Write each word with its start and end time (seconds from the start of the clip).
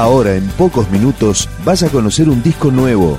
Ahora, 0.00 0.34
en 0.34 0.48
pocos 0.52 0.90
minutos, 0.90 1.46
vas 1.62 1.82
a 1.82 1.90
conocer 1.90 2.30
un 2.30 2.42
disco 2.42 2.70
nuevo. 2.70 3.18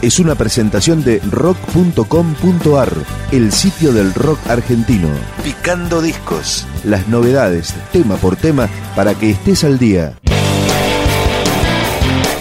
Es 0.00 0.20
una 0.20 0.36
presentación 0.36 1.02
de 1.02 1.18
rock.com.ar, 1.28 2.92
el 3.32 3.50
sitio 3.50 3.92
del 3.92 4.14
rock 4.14 4.38
argentino. 4.48 5.08
Picando 5.42 6.00
discos. 6.00 6.68
Las 6.84 7.08
novedades, 7.08 7.74
tema 7.90 8.14
por 8.14 8.36
tema, 8.36 8.68
para 8.94 9.16
que 9.16 9.30
estés 9.30 9.64
al 9.64 9.76
día. 9.80 10.16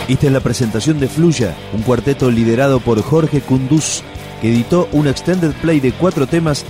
Esta 0.08 0.28
es 0.28 0.32
la 0.32 0.42
presentación 0.42 1.00
de 1.00 1.08
Fluya, 1.08 1.56
un 1.74 1.82
cuarteto 1.82 2.30
liderado 2.30 2.80
por 2.80 3.02
Jorge 3.02 3.42
Kunduz, 3.42 4.04
que 4.40 4.54
editó 4.54 4.88
un 4.92 5.08
extended 5.08 5.52
play 5.64 5.80
de 5.80 5.94
cuatro 5.94 6.28
temas 6.28 6.64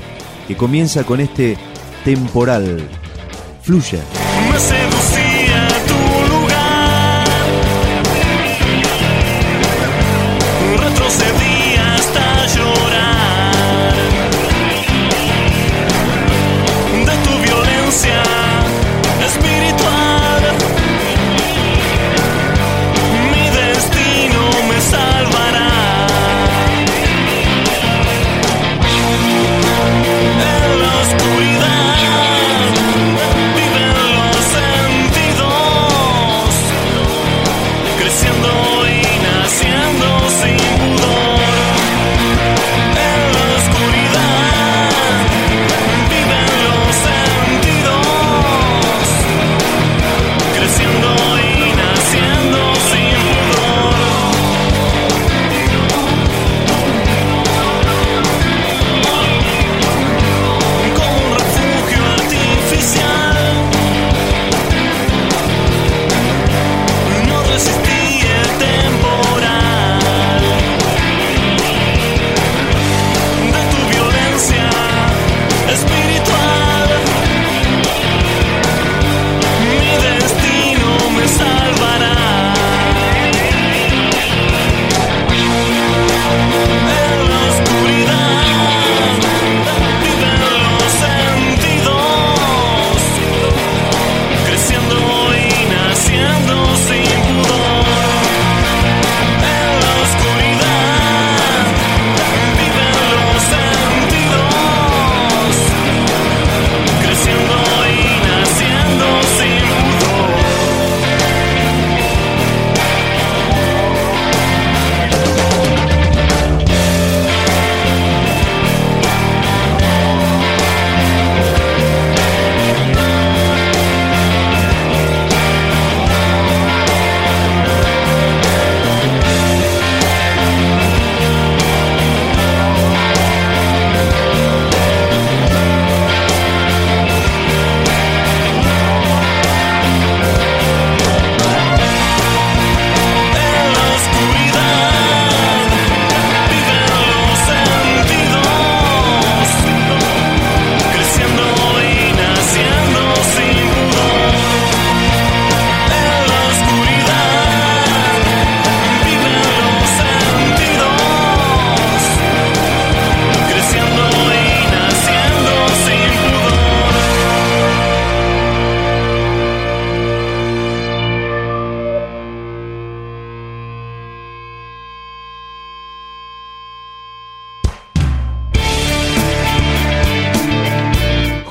que 0.47 0.55
comienza 0.55 1.04
con 1.04 1.20
este 1.20 1.57
temporal. 2.05 2.88
Fluya. 3.61 3.99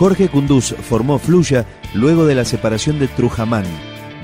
Jorge 0.02 0.28
Kunduz 0.28 0.74
formó 0.82 1.20
Fluya 1.20 1.64
luego 1.94 2.26
de 2.26 2.34
la 2.34 2.44
separación 2.44 2.98
de 2.98 3.06
Trujamán. 3.06 3.62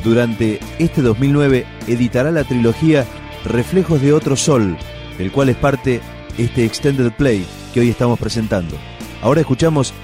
Durante 0.02 0.58
este 0.80 1.02
2009 1.02 1.66
editará 1.86 2.32
la 2.32 2.42
trilogía 2.42 3.06
Reflejos 3.44 4.02
de 4.02 4.12
otro 4.12 4.34
sol, 4.34 4.76
del 5.18 5.30
cual 5.30 5.50
es 5.50 5.56
parte 5.56 6.00
este 6.36 6.64
extended 6.64 7.12
play 7.12 7.46
que 7.72 7.78
hoy 7.78 7.90
estamos 7.90 8.18
presentando. 8.18 8.76
Ahora 9.22 9.42
escuchamos 9.42 9.94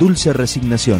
Dulce 0.00 0.32
Resignación. 0.32 0.98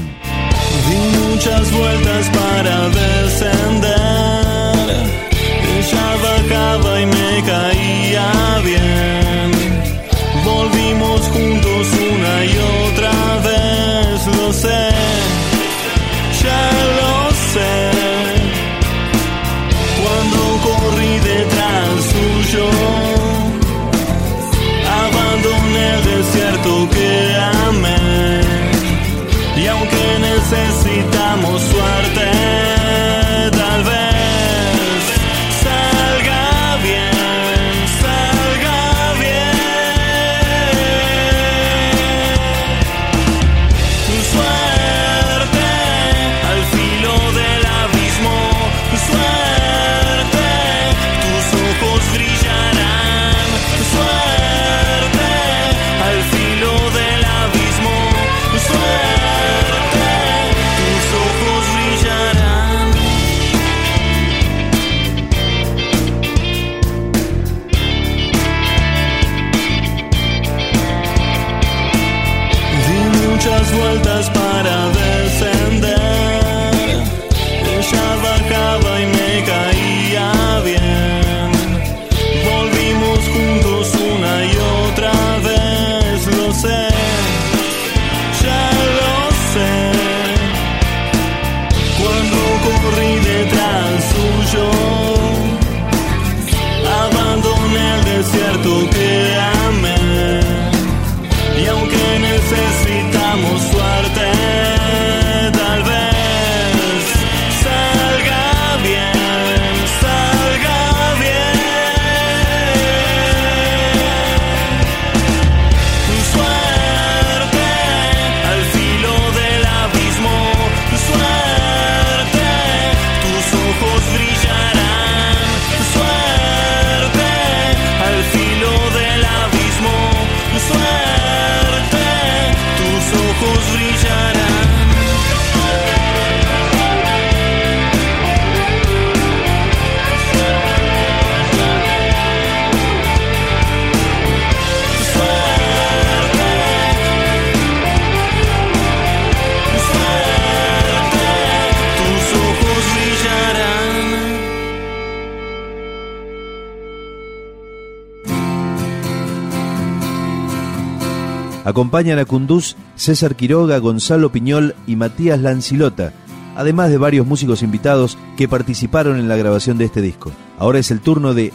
Acompañan 161.64 162.18
a 162.18 162.24
Kunduz 162.24 162.76
César 162.96 163.36
Quiroga, 163.36 163.78
Gonzalo 163.78 164.32
Piñol 164.32 164.74
y 164.86 164.96
Matías 164.96 165.40
Lancilota, 165.40 166.12
además 166.56 166.90
de 166.90 166.98
varios 166.98 167.26
músicos 167.26 167.62
invitados 167.62 168.16
que 168.36 168.48
participaron 168.48 169.18
en 169.18 169.28
la 169.28 169.36
grabación 169.36 169.78
de 169.78 169.84
este 169.84 170.00
disco. 170.00 170.32
Ahora 170.58 170.78
es 170.78 170.90
el 170.90 171.00
turno 171.00 171.34
de 171.34 171.52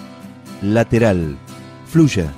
Lateral. 0.62 1.38
Fluya. 1.88 2.34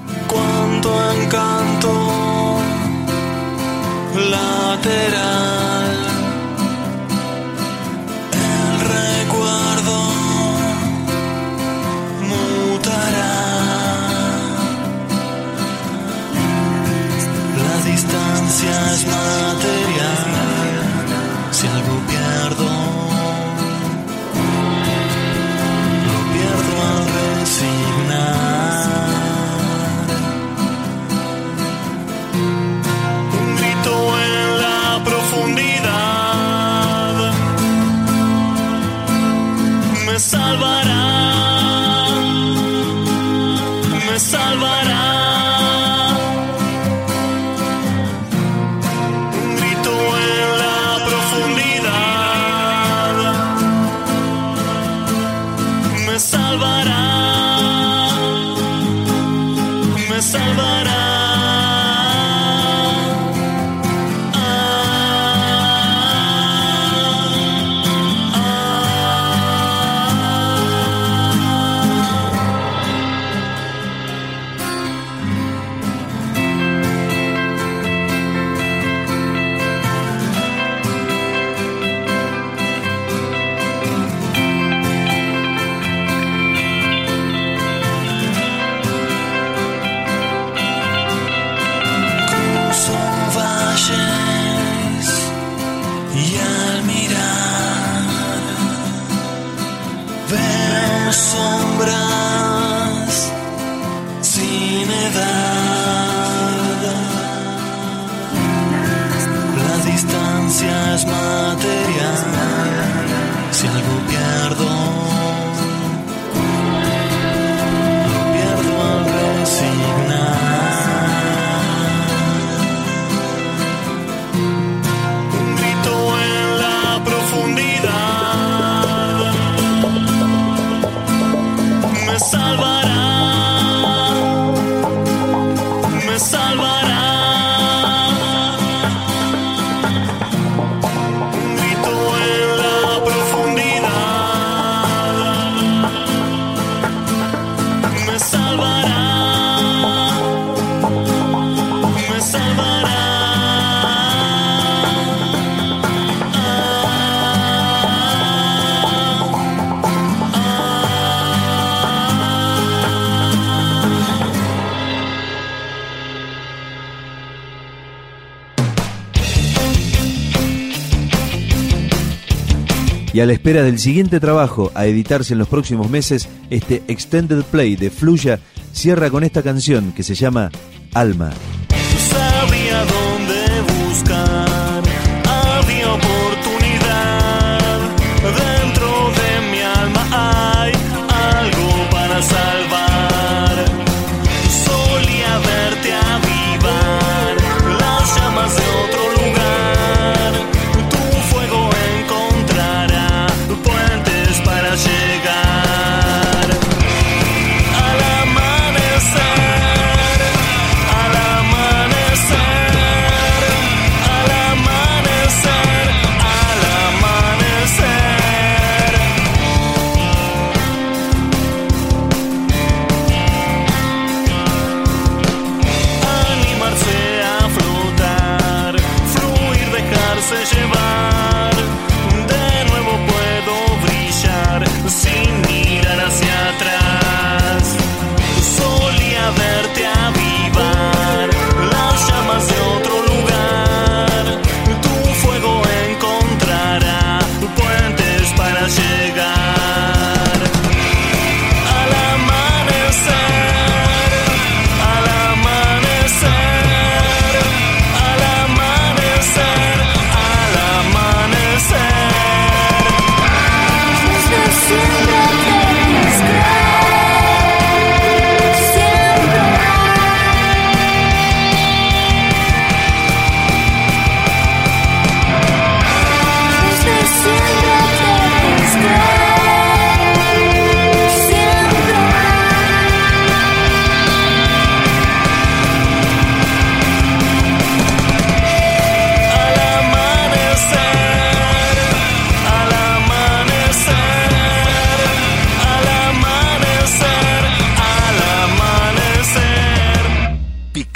Y 173.18 173.20
a 173.20 173.26
la 173.26 173.34
espera 173.34 173.64
del 173.64 173.80
siguiente 173.80 174.20
trabajo 174.20 174.72
a 174.76 174.86
editarse 174.86 175.34
en 175.34 175.40
los 175.40 175.48
próximos 175.48 175.90
meses, 175.90 176.30
este 176.52 176.84
Extended 176.88 177.42
Play 177.46 177.76
de 177.76 177.90
Fluya 177.90 178.40
cierra 178.74 179.10
con 179.10 179.24
esta 179.24 179.42
canción 179.42 179.92
que 179.92 180.04
se 180.04 180.14
llama 180.14 180.52
Alma. 180.94 181.32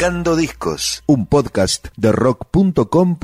Picando 0.02 0.36
Discos, 0.36 1.04
un 1.06 1.28
podcast 1.28 1.90
de 1.96 2.12
rock.com. 2.12 3.20